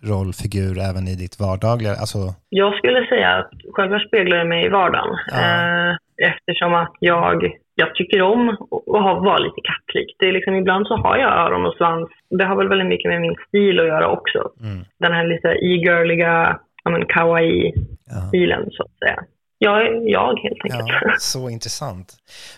Kitty-rollfigur 0.05 0.79
även 0.91 1.09
i 1.09 1.15
ditt 1.15 1.41
vardagliga, 1.41 1.91
alltså 1.91 2.19
Jag 2.49 2.75
skulle 2.75 3.07
säga 3.07 3.29
att 3.39 3.51
självklart 3.73 4.07
speglar 4.09 4.37
det 4.37 4.45
mig 4.45 4.67
i 4.67 4.69
vardagen. 4.69 5.19
Ja. 5.31 5.39
Eh, 5.41 5.97
eftersom 6.31 6.75
att 6.75 6.95
jag, 7.01 7.53
jag 7.75 7.95
tycker 7.95 8.23
om 8.23 8.49
att 8.49 9.25
vara 9.25 9.39
lite 9.39 9.61
kattlik. 9.71 10.17
Det 10.19 10.27
är 10.27 10.33
liksom, 10.33 10.55
ibland 10.55 10.87
så 10.87 10.97
har 10.97 11.17
jag 11.17 11.33
öron 11.33 11.67
och 11.67 11.75
svans. 11.75 12.09
Det 12.31 12.45
har 12.45 12.57
väl 12.57 12.69
väldigt 12.69 12.89
mycket 12.89 13.11
med 13.11 13.21
min 13.21 13.37
stil 13.49 13.81
att 13.81 13.87
göra 13.87 14.09
också. 14.09 14.51
Mm. 14.61 14.85
Den 14.99 15.13
här 15.13 15.27
lite 15.27 15.49
e-girliga, 15.49 16.59
ja 16.85 17.05
kawaii-stilen 17.09 18.71
så 18.71 18.83
att 18.83 18.99
säga. 18.99 19.25
Jag 19.65 19.77
är 19.87 19.93
jag 20.19 20.33
helt 20.45 20.61
enkelt. 20.65 20.89
Ja, 21.03 21.11
så 21.19 21.51
intressant. 21.51 22.09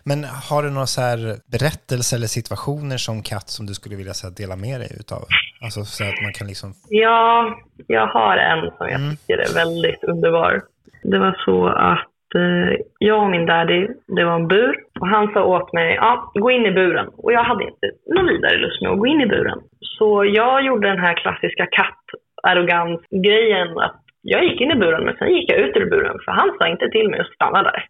Men 0.05 0.25
har 0.51 0.63
du 0.63 0.71
några 0.71 0.87
så 0.87 1.01
här 1.01 1.19
berättelser 1.55 2.17
eller 2.17 2.27
situationer 2.39 2.97
som 2.97 3.23
katt 3.23 3.49
som 3.57 3.67
du 3.67 3.75
skulle 3.75 3.97
vilja 3.97 4.15
så 4.15 4.27
här, 4.27 4.35
dela 4.35 4.57
med 4.57 4.81
dig 4.81 4.91
utav? 5.01 5.23
Alltså 5.65 5.85
så 5.85 6.05
att 6.05 6.23
man 6.23 6.33
kan 6.33 6.47
liksom... 6.47 6.75
Ja, 6.89 7.57
jag 7.87 8.07
har 8.07 8.37
en 8.37 8.61
som 8.77 8.87
jag 8.89 9.01
Mm. 9.01 9.17
tycker 9.17 9.39
är 9.39 9.55
väldigt 9.55 10.05
underbar. 10.05 10.63
Det 11.03 11.19
var 11.19 11.37
så 11.45 11.67
att 11.67 12.35
eh, 12.41 12.77
jag 12.99 13.23
och 13.23 13.31
min 13.31 13.47
daddy, 13.47 13.87
det 14.17 14.25
var 14.25 14.35
en 14.35 14.49
bur. 14.49 14.75
Och 15.01 15.09
han 15.09 15.33
sa 15.33 15.45
åt 15.45 15.73
mig, 15.73 15.95
ja, 15.95 16.33
gå 16.35 16.51
in 16.51 16.67
i 16.67 16.73
buren. 16.73 17.07
Och 17.17 17.33
jag 17.33 17.45
hade 17.45 17.65
inte 17.65 17.87
någon 18.15 18.27
vidare 18.27 18.57
lust 18.59 18.83
med 18.83 18.91
att 18.93 18.99
gå 18.99 19.07
in 19.07 19.21
i 19.21 19.27
buren. 19.27 19.59
Så 19.81 20.25
jag 20.25 20.65
gjorde 20.65 20.89
den 20.89 20.99
här 21.07 21.15
klassiska 21.23 21.67
katt-arrogans-grejen. 21.67 23.79
Att 23.79 24.03
jag 24.33 24.45
gick 24.45 24.61
in 24.61 24.71
i 24.71 24.77
buren, 24.77 25.05
men 25.05 25.17
sen 25.17 25.35
gick 25.37 25.51
jag 25.51 25.59
ut 25.59 25.77
ur 25.77 25.91
buren. 25.91 26.17
För 26.25 26.33
han 26.33 26.51
sa 26.59 26.69
inte 26.69 26.89
till 26.89 27.09
mig 27.11 27.21
att 27.21 27.35
stanna 27.35 27.63
där. 27.63 27.81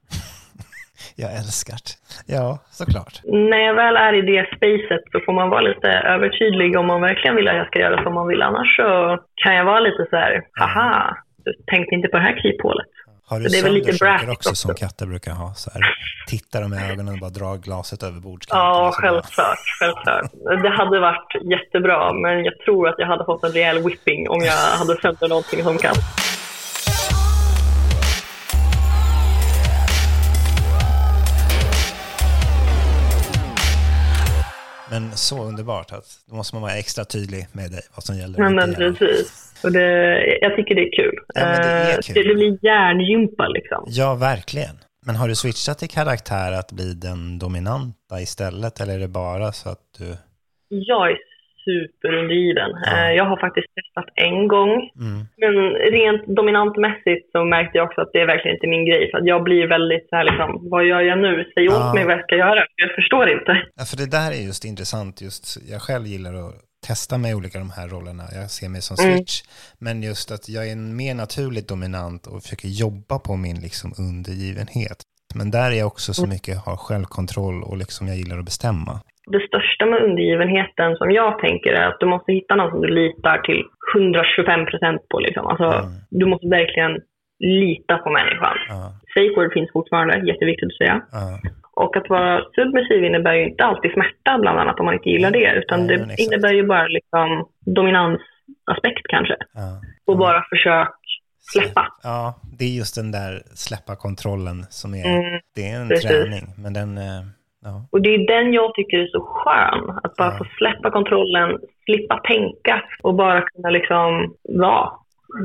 Jag 1.23 1.31
älskar 1.41 1.79
det. 1.87 1.95
Ja, 2.37 2.59
såklart. 2.81 3.15
När 3.25 3.63
jag 3.69 3.75
väl 3.75 3.97
är 3.97 4.13
i 4.13 4.23
det 4.33 4.47
spacet 4.57 5.03
så 5.13 5.21
får 5.25 5.33
man 5.33 5.51
vara 5.51 5.61
lite 5.61 5.89
övertydlig 5.89 6.79
om 6.79 6.87
man 6.87 7.01
verkligen 7.01 7.37
vill 7.37 7.49
att 7.49 7.57
jag 7.57 7.67
ska 7.67 7.79
göra 7.79 8.03
som 8.03 8.15
man 8.15 8.29
vill. 8.29 8.43
Annars 8.43 8.77
så 8.77 9.19
kan 9.35 9.55
jag 9.55 9.65
vara 9.65 9.81
lite 9.81 10.07
så 10.11 10.17
här, 10.17 10.43
haha, 10.53 11.17
du 11.45 11.53
tänkte 11.67 11.95
inte 11.95 12.09
på 12.09 12.17
det 12.17 12.23
här 12.23 12.41
kryphålet. 12.43 12.87
Har 13.29 13.41
du 13.41 13.49
Det 13.49 13.59
är 13.59 13.63
väl 13.63 13.73
lite 13.73 13.93
söndersaker 13.93 14.33
också 14.33 14.55
som 14.55 14.75
katter 14.75 15.07
brukar 15.07 15.33
ha? 15.33 15.55
Så 15.55 15.71
här, 15.71 15.83
tittar 16.27 16.63
de 16.63 16.75
i 16.75 16.77
ögonen 16.93 17.15
och 17.15 17.21
bara 17.21 17.31
drar 17.31 17.57
glaset 17.57 18.03
över 18.03 18.21
bordskanten. 18.21 18.67
Ja, 18.67 18.93
självklart, 18.95 19.59
självklart. 19.79 20.31
Det 20.63 20.69
hade 20.69 21.01
varit 21.01 21.35
jättebra, 21.51 22.13
men 22.13 22.45
jag 22.45 22.59
tror 22.59 22.89
att 22.89 22.95
jag 22.99 23.07
hade 23.07 23.25
fått 23.25 23.45
en 23.45 23.53
rejäl 23.53 23.83
whipping 23.83 24.29
om 24.29 24.41
jag 24.41 24.53
hade 24.53 25.01
sönder 25.01 25.29
någonting 25.29 25.63
som 25.63 25.79
katt. 25.79 25.99
Men 34.91 35.13
så 35.13 35.45
underbart 35.45 35.93
att 35.93 36.07
då 36.27 36.37
måste 36.37 36.55
man 36.55 36.63
vara 36.63 36.73
extra 36.75 37.05
tydlig 37.05 37.47
med 37.53 37.71
dig 37.71 37.81
vad 37.95 38.05
som 38.05 38.17
gäller. 38.17 38.47
Och 38.47 38.53
men 38.53 38.75
precis. 38.75 39.55
Och 39.65 39.73
det, 39.73 40.39
jag 40.41 40.57
tycker 40.57 40.75
det 40.75 40.81
är 40.81 40.97
kul. 40.97 41.15
Ja, 41.35 41.41
det 41.45 41.69
är 41.69 41.91
Eh, 41.91 41.99
kul. 42.03 42.29
Det 42.29 42.35
blir 42.35 42.59
hjärngympa 42.65 43.49
liksom. 43.49 43.85
Ja, 43.87 44.15
verkligen. 44.15 44.77
Men 45.07 45.17
har 45.17 45.29
du 45.29 45.35
switchat 45.35 45.79
till 45.79 45.91
karaktär 45.91 46.53
att 46.53 46.73
bli 46.73 46.95
den 46.95 47.39
dominanta 47.39 48.21
istället? 48.21 48.81
Eller 48.81 48.95
är 48.95 48.99
det 48.99 49.09
bara 49.09 49.53
så 49.53 49.69
att 49.69 49.81
du... 49.99 50.17
Jag 50.69 51.11
är 51.11 51.17
superundergiven. 51.67 52.71
Ja. 52.85 52.93
Eh, 52.93 53.13
Jag 53.19 53.25
har 53.31 53.37
faktiskt 53.47 53.67
testat 53.77 54.09
en 54.29 54.39
gång. 54.55 54.73
Mm. 55.05 55.19
Men 55.43 55.55
rent 55.97 56.23
dominantmässigt 56.39 57.25
så 57.33 57.39
märkte 57.55 57.75
jag 57.79 57.85
också 57.89 58.01
att 58.01 58.11
det 58.13 58.21
är 58.25 58.27
verkligen 58.33 58.55
inte 58.57 58.67
min 58.75 58.85
grej. 58.91 59.03
För 59.11 59.19
att 59.19 59.27
jag 59.33 59.41
blir 59.49 59.67
väldigt 59.77 60.07
så 60.09 60.17
här 60.17 60.25
liksom, 60.31 60.51
vad 60.71 60.85
gör 60.91 61.01
jag 61.11 61.19
nu? 61.27 61.33
Säg 61.55 61.69
åt 61.69 61.75
Ja. 61.75 61.95
mig 61.95 62.05
vad 62.05 62.15
jag 62.19 62.25
ska 62.29 62.37
göra. 62.37 62.61
Jag 62.85 62.91
förstår 62.99 63.25
inte. 63.37 63.53
Ja, 63.79 63.85
för 63.91 63.97
det 64.03 64.11
där 64.19 64.31
är 64.39 64.43
just 64.51 64.65
intressant. 64.65 65.15
Just, 65.27 65.45
jag 65.73 65.81
själv 65.83 66.07
gillar 66.07 66.35
att 66.35 66.55
testa 66.87 67.19
mig 67.19 67.31
i 67.31 67.35
olika 67.35 67.59
de 67.59 67.71
här 67.71 67.89
rollerna. 67.89 68.23
Jag 68.35 68.51
ser 68.51 68.69
mig 68.69 68.83
som 68.83 68.97
Mm. 69.01 69.17
switch. 69.17 69.43
Men 69.79 70.03
just 70.03 70.31
att 70.31 70.49
jag 70.49 70.69
är 70.69 70.73
en 70.73 70.97
mer 70.97 71.15
naturligt 71.15 71.69
dominant 71.69 72.27
och 72.27 72.43
försöker 72.43 72.69
jobba 72.69 73.19
på 73.19 73.37
min 73.37 73.57
liksom 73.67 73.93
undergivenhet. 73.99 74.99
Men 75.35 75.51
där 75.51 75.71
är 75.71 75.79
jag 75.79 75.87
också 75.87 76.15
så 76.15 76.27
mycket 76.27 76.57
har 76.65 76.77
självkontroll 76.77 77.63
och 77.63 77.77
liksom 77.77 78.09
jag 78.09 78.17
gillar 78.17 78.39
att 78.39 78.45
bestämma. 78.45 79.01
Det 79.33 79.41
största 79.49 79.87
med 79.87 80.03
undergivenheten 80.03 80.97
som 80.97 81.11
jag 81.11 81.39
tänker 81.39 81.73
är 81.73 81.87
att 81.89 82.01
du 82.01 82.07
måste 82.07 82.33
hitta 82.33 82.55
någon 82.55 82.71
som 82.71 82.81
du 82.81 82.89
litar 82.89 83.39
till 83.39 83.63
125 83.95 84.67
procent 84.67 85.09
på. 85.09 85.19
Liksom. 85.21 85.47
Alltså, 85.47 85.65
Mm. 85.73 85.91
Du 86.11 86.27
måste 86.27 86.49
verkligen 86.49 87.01
lita 87.39 87.99
på 87.99 88.11
människan. 88.11 88.57
Ja, 88.69 88.93
Safe 89.15 89.35
word 89.37 89.53
finns 89.53 89.73
fortfarande, 89.73 90.23
jätteviktigt 90.31 90.67
att 90.73 90.77
säga. 90.77 91.01
ja, 91.13 91.41
Och 91.73 91.97
att 91.97 92.09
vara 92.09 92.43
submissiv 92.55 93.05
innebär 93.05 93.35
ju 93.35 93.45
inte 93.49 93.65
alltid 93.65 93.91
smärta, 93.93 94.39
bland 94.39 94.59
annat 94.59 94.81
om 94.81 94.87
man 94.87 94.95
inte 94.95 95.09
gillar 95.11 95.31
det. 95.31 95.53
Utan 95.55 95.87
det 95.87 95.95
innebär 96.19 96.53
ju 96.53 96.63
bara 96.67 96.87
liksom 96.87 97.49
dominansaspekt 97.67 99.07
kanske. 99.09 99.37
Och 100.07 100.19
bara 100.19 100.45
försök 100.51 100.89
släppa. 101.53 101.93
Ja, 102.03 102.35
det 102.59 102.65
är 102.65 102.79
just 102.79 102.95
den 102.95 103.11
där 103.13 103.43
släppa 103.55 103.97
kontrollen 103.97 104.63
som 104.71 104.95
är, 104.95 105.07
Mm. 105.07 105.41
det 105.55 105.71
är 105.71 105.81
en 105.81 105.89
precis. 105.89 106.11
träning. 106.11 106.45
Men 106.59 106.73
den, 106.73 106.99
eh, 106.99 107.23
ja. 107.67 107.75
Och 107.93 108.01
det 108.03 108.15
är 108.15 108.27
den 108.35 108.53
jag 108.53 108.75
tycker 108.75 108.99
är 108.99 109.07
så 109.07 109.21
skön. 109.21 109.83
Att 110.05 110.17
bara 110.17 110.31
Ja. 110.33 110.39
få 110.39 110.45
släppa 110.59 110.91
kontrollen, 110.91 111.49
slippa 111.85 112.17
tänka 112.33 112.75
och 113.03 113.15
bara 113.15 113.41
kunna 113.41 113.71
liksom 113.71 114.35
vara. 114.49 114.91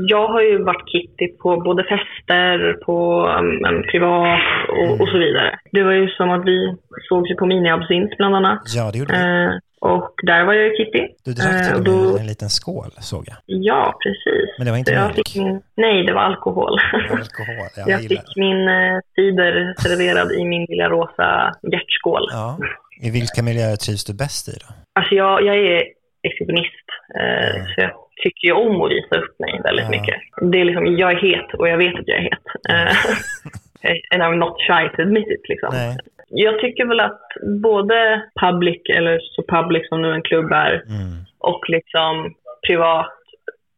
Jag 0.08 0.28
har 0.28 0.42
ju 0.42 0.64
varit 0.64 0.90
Kitty 0.92 1.28
på 1.42 1.58
både 1.58 1.84
fester, 1.84 2.74
på 2.86 3.26
um, 3.40 3.66
en 3.66 3.84
privat 3.92 4.40
och, 4.70 5.02
och 5.02 5.08
så 5.08 5.18
vidare. 5.18 5.60
Det 5.72 5.84
var 5.84 5.92
ju 5.92 6.08
som 6.10 6.30
att 6.30 6.46
vi 6.46 6.76
sågs 7.10 7.36
på 7.40 7.46
mini-absint 7.46 8.18
bland 8.18 8.36
annat. 8.36 8.60
ja, 8.76 8.92
det 8.92 8.98
gjorde 9.00 9.14
vi. 9.14 9.20
Eh, 9.20 9.52
och 9.82 10.14
där 10.24 10.44
var 10.46 10.54
jag 10.54 10.66
ju 10.68 10.76
Kitty. 10.78 11.08
Du 11.26 11.32
drack 11.34 11.54
Eh, 11.56 11.68
till 11.68 11.74
och 11.74 11.80
och 11.80 12.04
med 12.04 12.14
då, 12.14 12.18
en 12.24 12.28
liten 12.28 12.50
skål, 12.50 12.92
såg 13.12 13.24
jag. 13.28 13.38
ja, 13.46 13.82
precis. 14.04 14.48
Men 14.58 14.66
det 14.66 14.72
var 14.72 14.78
inte 14.78 14.92
mjölk. 14.92 15.36
min, 15.36 15.62
nej, 15.76 16.04
det 16.08 16.14
var 16.14 16.22
alkohol. 16.22 16.80
Alkohol, 16.94 17.68
ja, 17.78 17.84
jag 17.88 17.90
jag 17.90 18.02
fick 18.02 18.36
min 18.36 18.62
eh, 18.68 18.98
cider 19.16 19.54
serverad 19.84 20.32
i 20.32 20.46
min 20.46 20.66
lilla 20.70 20.90
rosa 20.90 21.52
hjärtskål. 21.72 22.28
Ja. 22.32 22.58
I 23.02 23.10
vilka 23.12 23.44
miljöer 23.44 23.76
trivs 23.76 24.06
du 24.06 24.14
bäst 24.14 24.48
i 24.50 24.52
då? 24.52 24.68
Alltså 25.00 25.16
jag, 25.16 25.46
jag 25.46 25.56
är 25.58 25.84
exhibitionist, 26.28 26.88
eh, 27.20 27.56
Mm. 27.56 27.66
så 27.68 27.82
jag 27.82 27.92
tycker 28.24 28.48
ju 28.48 28.54
om 28.54 28.82
att 28.82 28.92
visa 28.92 29.16
upp 29.24 29.40
mig 29.40 29.54
väldigt 29.64 29.86
Ja. 29.86 29.92
mycket. 29.96 30.16
Det 30.52 30.58
är 30.62 30.66
liksom, 30.66 30.86
jag 30.98 31.12
är 31.12 31.20
het 31.28 31.54
och 31.60 31.68
jag 31.70 31.78
vet 31.78 31.96
att 32.00 32.08
jag 32.08 32.18
är 32.18 32.24
het. 32.30 32.46
Eh, 32.70 32.96
and 34.14 34.22
I'm 34.24 34.36
not 34.46 34.56
shy 34.68 34.84
to 34.96 35.02
admit 35.02 35.28
it 35.28 35.50
liksom. 35.50 35.70
Nej. 35.74 35.98
Jag 36.34 36.60
tycker 36.60 36.86
väl 36.88 37.00
att 37.00 37.22
både 37.62 38.24
public, 38.42 38.82
eller 38.98 39.20
så 39.36 39.44
public 39.56 39.90
som 39.90 40.02
nu 40.02 40.12
en 40.14 40.22
klubb 40.22 40.52
är, 40.52 40.74
Mm. 40.88 41.26
och 41.40 41.62
liksom 41.68 42.34
privat, 42.68 43.12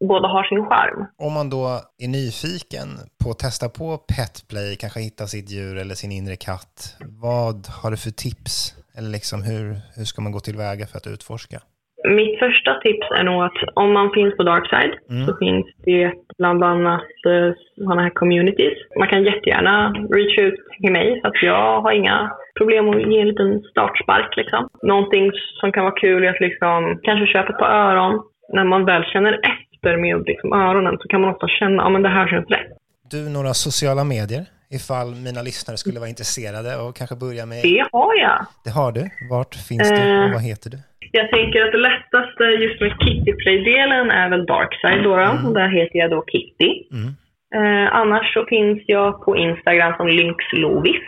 båda 0.10 0.27
har 0.27 0.43
sin 0.43 0.65
charm. 0.65 1.05
Om 1.17 1.33
man 1.33 1.50
då 1.50 1.65
är 2.03 2.07
nyfiken 2.07 2.88
på 3.24 3.29
att 3.31 3.39
testa 3.39 3.69
på 3.69 3.98
petplay, 3.98 4.75
kanske 4.75 5.00
hitta 5.00 5.27
sitt 5.27 5.50
djur 5.51 5.77
eller 5.77 5.95
sin 5.95 6.12
inre 6.12 6.36
katt, 6.36 6.95
vad 7.00 7.67
har 7.81 7.91
du 7.91 7.98
för 7.98 8.12
tips? 8.12 8.74
Eller 8.98 9.10
liksom 9.10 9.43
hur, 9.43 9.75
hur 9.95 10.05
ska 10.05 10.22
man 10.22 10.31
gå 10.31 10.39
tillväga 10.39 10.88
för 10.88 10.98
att 10.98 11.07
utforska? 11.07 11.60
Mitt 12.10 12.39
första 12.39 12.74
tips 12.74 13.07
är 13.19 13.24
nog 13.24 13.43
att 13.43 13.57
om 13.74 13.93
man 13.93 14.12
finns 14.12 14.38
på 14.38 14.43
Darkside 14.43 14.93
Mm. 15.10 15.25
så 15.25 15.38
finns 15.38 15.65
det 15.86 16.12
bland 16.38 16.63
annat 16.63 17.12
eh, 17.27 17.50
sådana 17.77 18.01
här 18.01 18.10
communities. 18.10 18.77
Man 19.00 19.07
kan 19.07 19.24
jättegärna 19.24 19.93
reach 20.15 20.38
ut 20.38 20.60
till 20.81 20.91
mig 20.91 21.22
att 21.24 21.43
jag 21.43 21.81
har 21.81 21.91
inga 21.91 22.31
problem 22.57 22.89
att 22.89 23.01
ge 23.12 23.19
en 23.19 23.27
liten 23.27 23.62
startspark. 23.72 24.38
Liksom. 24.38 24.69
Någonting 24.81 25.31
som 25.60 25.72
kan 25.72 25.83
vara 25.83 25.95
kul 25.95 26.24
är 26.24 26.29
att 26.29 26.39
liksom, 26.39 27.00
kanske 27.03 27.27
köpa 27.33 27.50
ett 27.53 27.60
par 27.60 27.72
öron. 27.72 28.22
När 28.53 28.63
man 28.63 28.86
väl 28.86 29.03
känner 29.03 29.33
efter 29.53 29.98
med 29.98 30.24
liksom, 30.25 30.53
öronen 30.53 30.98
så 31.01 31.07
kan 31.07 31.22
man 31.22 31.33
ofta 31.33 31.48
känna 31.48 31.81
att 31.81 31.86
ja, 31.86 31.89
men 31.89 32.01
det 32.01 32.10
här 32.10 32.27
känns 32.27 32.50
rätt. 32.50 32.72
Du, 33.12 33.29
några 33.29 33.53
sociala 33.53 34.03
medier? 34.03 34.43
Ifall 34.74 35.15
mina 35.15 35.42
lyssnare 35.42 35.77
skulle 35.77 36.00
vara 36.00 36.10
intresserade 36.10 36.75
och 36.77 36.96
kanske 36.96 37.15
börja 37.15 37.46
med... 37.46 37.63
Det 37.63 37.86
har 37.92 38.13
jag. 38.25 38.46
Det 38.63 38.70
har 38.70 38.92
du. 38.92 39.10
Vart 39.30 39.56
finns 39.56 39.89
du 39.89 39.96
och 39.96 40.01
Eh. 40.01 40.32
vad 40.34 40.42
heter 40.42 40.70
du? 40.70 40.80
Jag 41.12 41.30
tänker 41.32 41.62
att 41.65 41.72
det 41.72 41.77
lättaste 41.77 42.44
just 42.44 42.82
med 42.82 42.92
Kitty 43.01 43.34
Play-delen 43.42 44.12
är 44.12 44.30
väl 44.30 44.46
Darkside 44.46 45.03
då. 45.03 45.13
Mm. 45.15 45.53
Där 45.53 45.70
heter 45.80 46.00
jag 46.00 46.10
då 46.12 46.24
Kitty. 46.32 46.72
Mm. 46.92 47.10
Eh, 47.56 47.88
annars 47.96 48.34
så 48.34 48.46
finns 48.46 48.80
jag 48.88 49.22
på 49.25 49.38
Instagram 49.38 49.94
som 49.98 50.08
lynxlovis. 50.08 51.03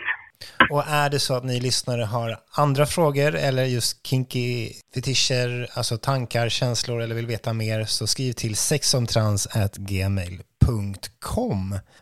Och 0.70 0.82
är 0.88 1.10
det 1.10 1.18
så 1.18 1.34
att 1.34 1.44
ni 1.44 1.60
lyssnare 1.60 2.02
har 2.02 2.36
andra 2.56 2.86
frågor 2.86 3.34
eller 3.34 3.64
just 3.64 4.06
kinky 4.06 4.68
fetischer, 4.94 5.78
alltså 5.78 5.96
tankar, 5.96 6.48
känslor 6.48 7.02
eller 7.02 7.14
vill 7.14 7.26
veta 7.26 7.52
mer 7.52 7.84
så 7.84 8.06
skriv 8.06 8.32
till 8.32 8.56
sexomtrans.gmail.com. 8.56 10.45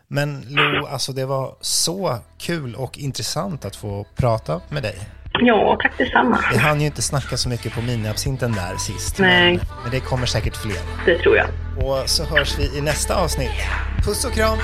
Men 0.07 0.41
Lo, 0.49 0.85
alltså 0.85 1.11
det 1.11 1.25
var 1.25 1.55
så 1.61 2.17
kul 2.37 2.75
och 2.75 2.97
intressant 2.97 3.65
att 3.65 3.75
få 3.75 4.05
prata 4.15 4.61
med 4.69 4.83
dig. 4.83 4.97
Ja, 5.39 5.77
tack 5.81 5.97
detsamma. 5.97 6.39
Vi 6.51 6.57
hann 6.57 6.79
ju 6.81 6.85
inte 6.85 7.01
snacka 7.01 7.37
så 7.37 7.49
mycket 7.49 7.73
på 7.73 7.81
miniabsinten 7.81 8.51
där 8.51 8.77
sist. 8.77 9.19
Nej. 9.19 9.57
Men, 9.57 9.67
men 9.83 9.91
det 9.91 9.99
kommer 9.99 10.25
säkert 10.25 10.57
fler. 10.57 10.77
Det 11.05 11.17
tror 11.17 11.37
jag. 11.37 11.47
Och 11.77 12.09
så 12.09 12.23
hörs 12.23 12.59
vi 12.59 12.77
i 12.77 12.81
nästa 12.81 13.15
avsnitt. 13.15 13.51
Puss 14.05 14.25
och 14.25 14.31
kram! 14.31 14.57